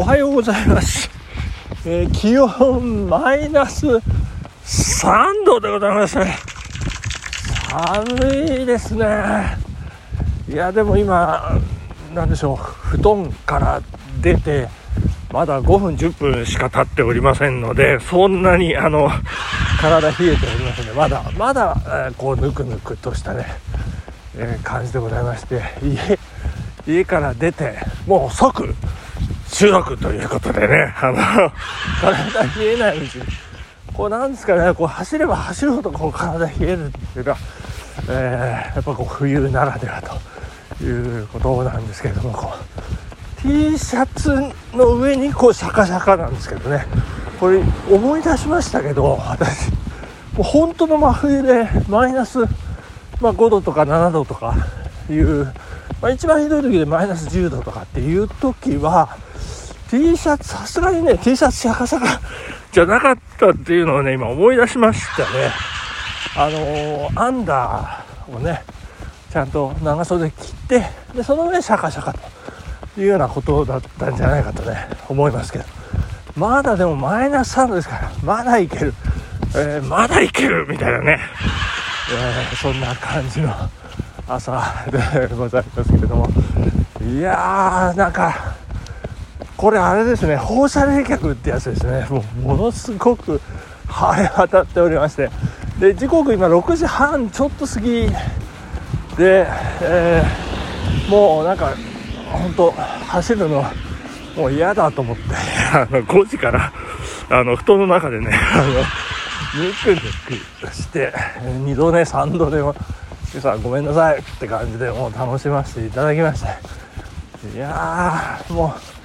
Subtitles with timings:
[0.00, 1.10] おはようございます、
[1.84, 4.00] えー気温マイナス3
[5.44, 6.16] 度でございます。
[7.68, 9.56] 寒いですね。
[10.48, 11.58] いやでも今
[12.14, 12.56] なんでしょう。
[12.56, 13.82] 布団から
[14.22, 14.68] 出て
[15.32, 19.10] まだ5分10分しか経っておりませんのでそんなにあの
[19.80, 23.46] 体冷えておりますのでまだまだ、えーこうぬくぬくとしたね、
[24.36, 26.16] えー感じでございまして家
[26.86, 28.76] 家から出てもう即
[29.50, 31.16] 収録ということでねあの
[32.00, 33.24] 体冷えないうちに
[33.92, 37.36] こうなんですかねこう走れば走るほどこう体冷えるっていうか、
[38.08, 44.30] えーやっぱこう冬ならではということなんですけれどもこう T シャツ
[44.76, 46.86] の上にこうシャカシャカなんですけどね。
[47.38, 49.70] これ思い出しましたけど私
[50.36, 52.40] もう本当の真冬でマイナス、
[53.20, 54.56] まあ、5度とか7度とか
[55.08, 55.44] いう、
[56.02, 59.16] まあ、一番ひどい時でマイナス10度とかっていう時は
[59.90, 62.20] T シャツさすがにね T シャツシャカシャカ
[62.72, 65.50] じゃなかったっていうのをね今思い出しましたね。
[66.36, 68.62] あのーアンダーをね
[69.32, 72.20] ちゃんと長袖着てでその上シャカシャカと
[73.00, 74.76] いうようなことだったんじゃないかとね
[75.08, 75.64] 思いますけど。
[76.36, 78.94] まだでもマイナス3度ですからまだいける、
[79.56, 81.18] えーまだいけるみたいなね、
[82.12, 83.52] えーそんな感じの
[84.28, 86.28] 朝でございますけれども。
[87.02, 88.47] いやーなんか
[89.58, 92.06] これあれですね放射冷却ってやつですね。
[92.08, 93.40] もうものすごく
[93.86, 95.28] 晴れ渡っておりまして。
[95.78, 98.08] で時刻今6時半ちょっと過ぎ。
[99.18, 99.46] で、
[99.82, 100.48] えー
[101.08, 101.72] もうなんか
[102.30, 103.64] 本当走るの
[104.36, 105.22] もう嫌だと思って
[105.72, 106.72] あの5時から
[107.30, 108.64] あの布団の中でねあの
[109.64, 112.74] ぬくぬくして2度ね3度でも
[113.32, 116.48] 今朝ごめんなさいって感じでもう楽しませていただきまして。
[117.54, 118.97] いやーもう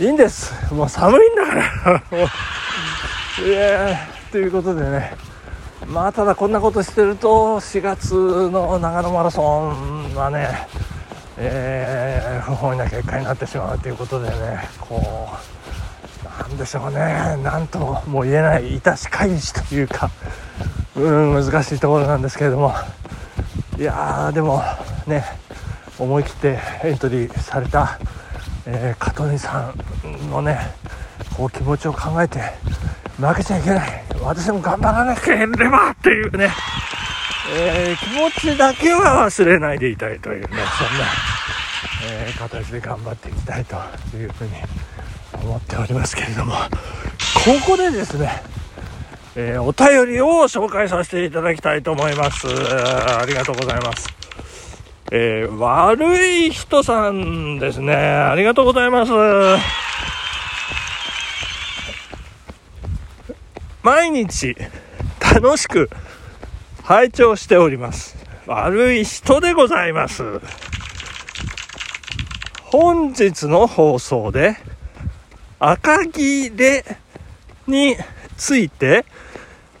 [0.00, 0.52] いいんです。
[0.74, 2.02] もう寒いんだから。
[3.46, 3.96] いや
[4.32, 5.14] ということでね。
[5.86, 10.66] まあただこんなことしてると4月の長野マラソンはね
[11.36, 15.28] えー不本意な結果になってしまうということでねこ
[16.24, 17.36] うなんでしょうね。
[17.44, 20.10] なんとも言えない致し返しというか
[20.96, 22.74] うん難しいところなんですけれども。
[23.78, 24.62] いやーでも
[25.06, 25.24] ね
[25.98, 27.98] 思い切ってエントリーされた、
[28.66, 30.58] えー、香取さんのね
[31.36, 32.40] こう気持ちを考えて
[33.18, 36.50] 負けちゃいけない私も頑張らなければっていうね、
[37.54, 40.64] えー気持ちだけは忘れないでいたいというねそんな、
[42.10, 43.76] えー形で頑張っていきたいと
[44.16, 44.50] いうふうに
[45.44, 46.60] 思っておりますけれどもこ
[47.66, 48.42] こでですね
[49.36, 52.46] えーお便りを紹介させていただきたいと思います。
[52.48, 54.23] ありがとうございます。
[55.16, 57.94] えー悪い人さんですね。
[57.94, 59.12] ありがとうございます。
[63.84, 64.56] 毎日
[65.20, 65.88] 楽しく
[66.82, 68.16] 拝聴しております。
[68.48, 70.40] 悪い人でございます。
[72.64, 74.56] 本日の放送で
[75.60, 76.84] 赤切れ
[77.68, 77.94] に
[78.36, 79.04] ついて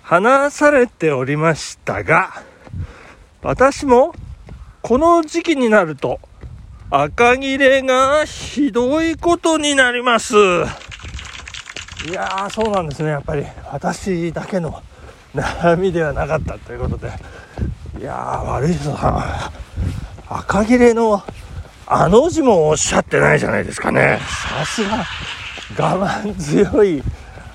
[0.00, 2.44] 話されておりましたが、
[3.42, 4.14] 私も
[4.86, 6.20] この時期になると
[6.90, 10.34] 赤切れがひどいことになります。
[10.36, 13.08] いやー、そうなんですね。
[13.08, 14.82] やっぱり私だけの
[15.34, 17.10] 悩みではなかったということで。
[17.98, 19.52] いやー、悪い人さ
[20.28, 20.34] ん。
[20.34, 21.22] 赤切れの
[21.86, 24.20] あの字もおっしゃってないじゃないですかね。
[24.50, 25.02] さすが
[25.78, 27.02] 我慢強い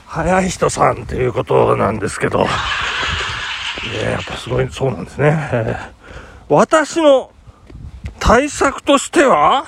[0.07, 5.98] 早い人さんということなんですけど、いや、やっぱすごい、そうなんですね。
[6.51, 7.31] 私の
[8.19, 9.65] 対策としては、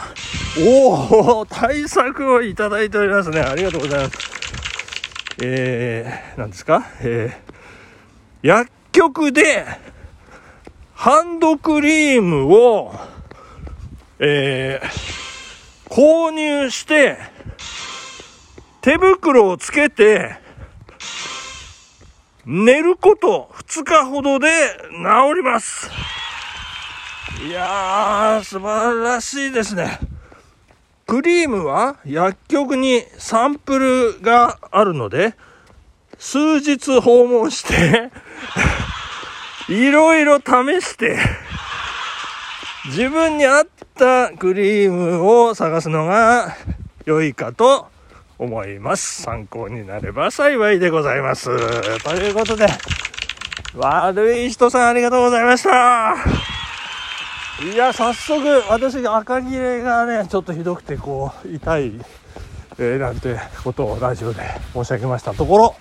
[0.59, 3.39] おお、対策をいただいておりますね。
[3.39, 4.17] ありがとうございます。
[5.43, 6.83] えー、なんですか？
[7.01, 9.67] えー、薬局で、
[10.95, 12.91] ハンドクリームを、
[14.17, 17.19] えー、購入して、
[18.81, 20.35] 手袋をつけて、
[22.43, 24.47] 寝ること2日ほどで
[24.89, 24.95] 治
[25.35, 25.91] ります。
[27.43, 29.99] いやー、素晴らしいですね。
[31.07, 35.33] クリームは薬局にサンプルがあるので、
[36.19, 38.11] 数日訪問して、
[39.73, 41.17] いろいろ試して、
[42.85, 43.67] 自分に合っ
[43.97, 46.55] たクリームを探すのが
[47.05, 47.87] 良いかと
[48.37, 49.23] 思います。
[49.23, 51.45] 参考になれば幸いでございます。
[52.03, 52.67] ということで、
[53.73, 56.50] 悪い人さんありがとうございました。
[57.59, 61.91] いや、早速、私、赤切れがね、ちょっとひどくて、こう、痛い、
[62.77, 64.41] えー、なんてことをラジオで
[64.73, 65.75] 申し上げましたところ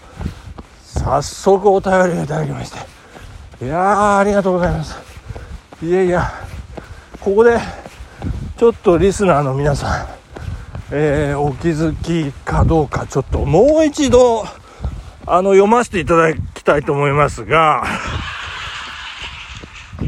[0.83, 3.65] 早速お便りをいただきまして。
[3.65, 4.99] いやーありがとうございます。
[5.83, 6.31] いやいや
[7.21, 7.59] ここで
[8.59, 10.07] ちょっとリスナーの皆さん、
[10.91, 14.45] えー、お気づきかどうかちょっともう一度
[15.27, 17.85] あの読ませていただきたいと思いますが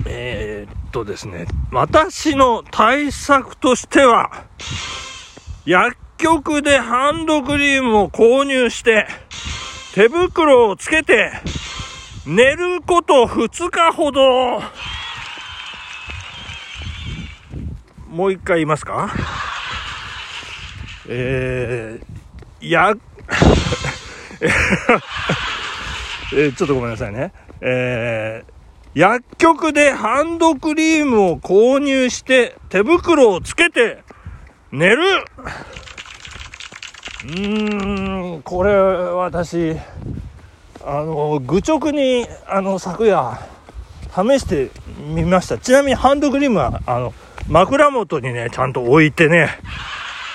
[0.04, 4.44] えー、とですね私の対策としては
[5.64, 9.06] 薬局でハンドクリームを購入して、
[9.94, 11.32] 手袋をつけて、
[12.26, 14.60] 寝ること2日ほど、
[18.08, 19.10] もう一回言いますか？
[21.08, 22.94] えー、や、
[26.34, 27.32] えー、ちょっとごめんなさいね。
[27.60, 28.51] えー、
[28.94, 34.02] 薬局でハンドクリームを購入して手袋をつけて
[34.70, 35.02] 寝る
[37.24, 39.76] うーん、これ、私、
[40.84, 43.38] あの、愚直に、あの、昨夜、
[44.10, 45.56] 試してみました。
[45.56, 47.14] ちなみにハンドクリームは、あの、
[47.48, 49.50] 枕元にね、ちゃんと置いてね、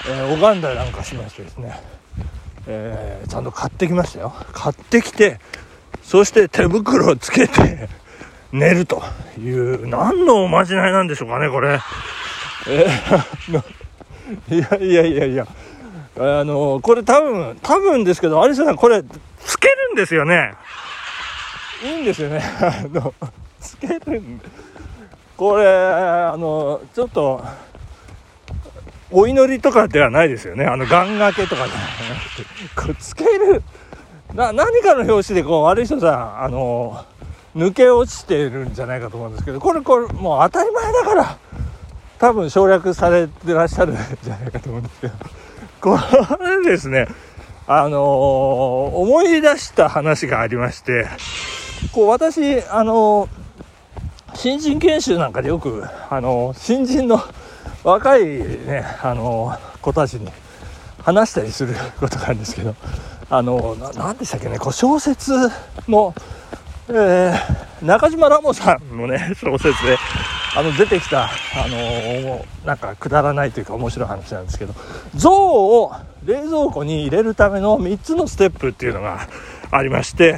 [0.07, 1.77] えー、拝んだりなんかしましてですね、
[2.68, 4.33] えー、ちゃんと買ってきましたよ。
[4.53, 5.42] 買ってきて、
[6.03, 7.89] そして手袋をつけて、
[8.52, 9.04] 寝ると
[9.40, 11.80] いう、何のおまじないなんでしょうかね、これ。
[12.70, 15.48] えー、いやいやいやいや、
[16.18, 19.04] あの、これ多分、多分ですけど、有沙さん、これ、
[19.40, 20.54] つけるんですよね。
[21.84, 22.42] いいんですよね。
[22.62, 23.14] あの、
[23.60, 24.42] つけるん
[25.36, 27.44] これ、あの、ちょっと、
[29.12, 30.66] お祈りとかではないですよね。
[30.66, 33.62] あの、願掛けとかじゃなくて、これ、つける、
[34.34, 37.06] な、何かの表紙で、こう、悪い人さん、あの、
[37.57, 41.38] 抜け落ちてるんじゃないかと思うんですけど、これ、これ、もう当たり前だから、
[42.19, 45.13] 多分省略されてらっしゃるんじゃないかと思うんですけど。
[45.80, 45.98] こ
[46.39, 47.07] れですね、
[47.68, 51.07] あのー、思い出した話がありまして、
[51.92, 57.21] こう私、あのー、新人研修なんかでよく、あのー、新人の
[57.83, 60.30] 若いね、あの子たちに
[61.03, 62.75] 話したりすることがあるんですけど、
[63.30, 65.33] あの何でしたっけね、こう小説
[65.88, 66.15] の、
[66.89, 69.98] えー、中島ラモさんのね、 小説で、
[70.56, 71.30] あの出てきた、あ
[71.68, 74.74] の、なんかくだらないというか面白い話なんですけど
[75.16, 75.94] 象を
[76.25, 79.28] 冷蔵庫に入れるための3つのステップっていうのが
[79.72, 80.38] ありまして、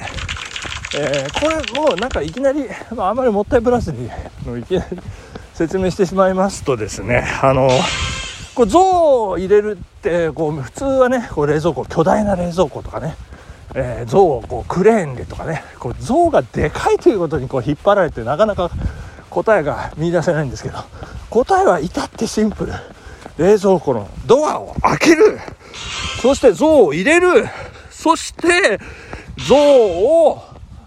[0.96, 2.66] えー、これもうなんかいきなり、
[2.96, 4.98] まあ、あまりもったいぶらずにいきなり
[5.56, 7.70] 説明してしまいますとですねあの
[8.54, 13.16] こう象を入れるってこう普通はねこう冷蔵庫巨大な冷蔵庫とかね
[13.76, 18.72] えー、象をこうクレーンでとかねこう象がでかいということにこう引っ張られてなかなか
[19.30, 20.80] 答えが見出せないんですけど
[21.30, 22.74] 答えは至ってシンプル。
[23.38, 25.40] 冷蔵庫のドアを開ける。
[26.22, 27.48] そして像を入れる。
[27.90, 28.80] そして
[29.48, 30.42] 像を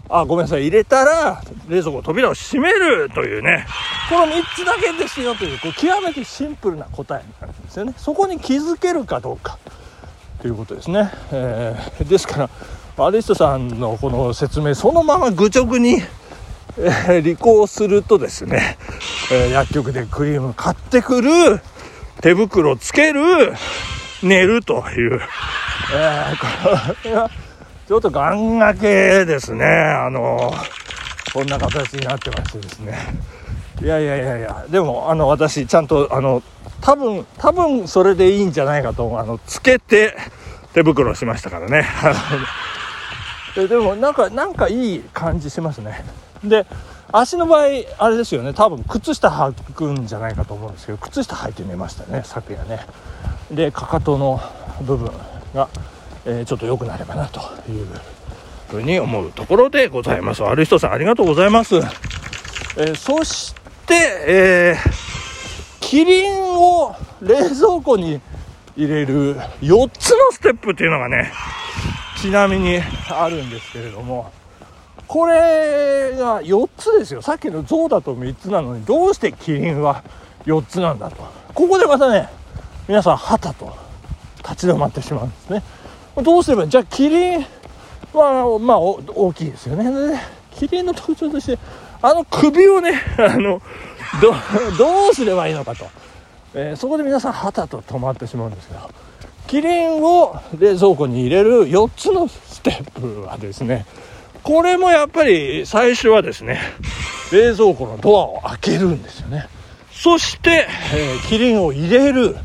[0.09, 3.09] あごめんなさい入れたら冷蔵庫の扉を閉める。
[3.09, 3.65] というね。
[4.09, 7.93] この3つだけですよというこう極めてシンプルな答えなんですよね。
[7.97, 9.57] そこに気づけるかどうか。
[10.43, 12.49] ということですね、えー、ですか
[12.97, 16.01] らアリストさんのこの説明そのまま愚直に
[16.75, 18.77] えー、履行するとですね、
[19.31, 21.61] えー、薬局でクリーム買ってくる、
[22.21, 23.21] 手袋つける、
[24.23, 25.21] 寝るという、
[25.93, 27.29] えー、これは
[27.87, 29.65] ちょっと願掛けですね。
[29.65, 30.51] あの
[31.31, 32.97] こんな形になってましてですね。
[33.81, 36.41] いやいやいやいや、でも、あの、私、ちゃんと、あの、
[36.79, 40.15] 多分、多分、それでいいんじゃないかと、あの、つけて、
[40.73, 41.87] 手袋しましたからね。
[43.55, 46.03] でも、なんか、なんかいい感じしますね。
[46.43, 46.65] で
[47.11, 47.65] 足の場合
[47.99, 52.85] あれですよね多分靴下履くんじゃないかと思うんですけど靴下履いて寝ましたね昨夜ね
[53.51, 54.41] でかかとの
[54.81, 55.11] 部分
[55.53, 55.69] が、
[56.25, 57.39] えー、ちょっと良くなればなと
[57.69, 57.87] いう
[58.69, 63.53] ふうに思うところでございます悪い人さんありがとうございます、えー、そし
[63.85, 68.21] てえー、キリンを冷蔵庫に
[68.75, 71.31] 入れる4つのステップっていうのがね
[72.17, 74.31] ちなみにあるんですけれども
[75.07, 77.21] これが4つですよ。
[77.21, 80.03] さっきの象だと3つなのにどうしてキリンは
[80.45, 81.17] 4つなんだと。
[81.53, 82.29] ここでまたね
[82.87, 83.75] 皆さんはたと
[84.39, 85.63] 立ち止まってしまうんですね。
[86.23, 87.45] どうすればじゃあキリン
[88.13, 90.21] はまあ大きいですよね。
[90.55, 91.59] キリンの特徴として
[92.01, 93.61] あの首をねあの
[94.21, 94.33] ど
[94.77, 95.85] どうすればいいのかと、
[96.55, 98.89] えー、そこで皆さんはたと止まってしまうんですけど
[99.47, 103.85] キリンを冷蔵庫に入れる4つのステップはですね
[104.43, 106.59] これもやっぱり最初はですね、
[107.31, 109.47] 冷蔵庫のドアを開けるんですよね。
[109.89, 112.35] そして、えー、キリンを入れる。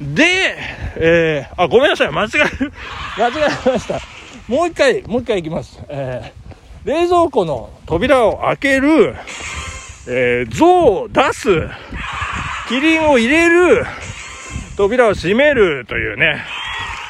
[0.00, 0.56] で、
[0.96, 2.38] えー、あ、ごめんなさい、間違え、
[3.22, 3.32] 間違
[3.66, 4.00] えました。
[4.48, 5.80] もう一回、もう一回いきます。
[5.88, 9.14] えー、冷蔵庫の扉を開ける、
[10.08, 11.68] えー、像を出す、
[12.68, 13.86] キリンを入れる、
[14.76, 16.44] 扉を閉めるというね、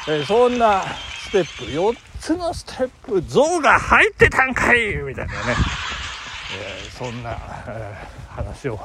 [0.07, 0.83] え、そんな
[1.27, 5.39] ステップ、4つのステップ、像が入ってたんかいみたいなね、
[6.57, 7.31] え、そんな、
[7.67, 7.93] え、
[8.29, 8.79] 話を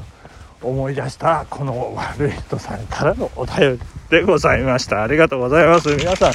[0.61, 1.47] 思い出した。
[1.49, 5.05] この悪い人さんからのお便りでございました。
[5.05, 5.95] ありがとうございます。
[5.95, 6.33] 皆さん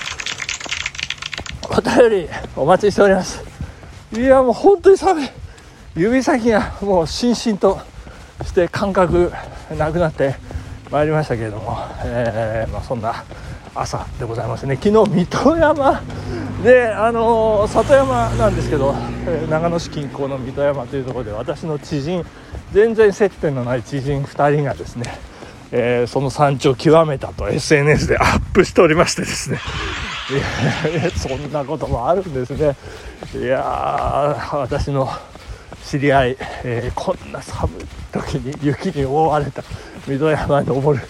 [1.69, 3.43] お便りお待ちしております。
[4.13, 5.29] いやもう本当に寒い。
[5.97, 7.77] 指先がもうしんしんと
[8.45, 9.31] して感覚
[9.77, 10.35] なくなって
[10.91, 13.23] まいりましたけれども、えー、まあ、そんな
[13.75, 14.75] 朝でございますね。
[14.75, 16.01] 昨日水戸山
[16.63, 18.93] であの、里山なんですけど、
[19.49, 22.25] 長野市近郊の水戸山というところで私の知人
[22.73, 25.05] 全然接点のない知人2人がですね、
[25.71, 29.59] えー、その山頂を極めたと SNS でアップしておりましてですね。
[30.29, 32.75] いやそんなこともあるんですね。
[33.35, 33.61] いや
[34.51, 35.09] 私の
[35.85, 39.63] 知り合い、えー、こんな寒い時に雪に覆われた
[40.07, 41.03] 水戸山に登る、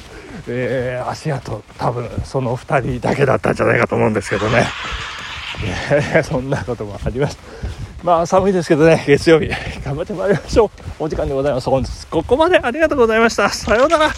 [0.48, 4.66] えー、足跡多分その2人だけだったんじゃないかと思うんですけどね
[6.24, 9.50] そんなこともありましたまあ寒いですけどね、月曜日、
[9.84, 10.70] 頑張ってまいりましょう。
[11.04, 11.70] お時間でございます。
[11.70, 13.50] 本日、ここまでありがとうございました。
[13.50, 14.10] さようなら。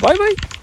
[0.00, 0.57] バイバイ。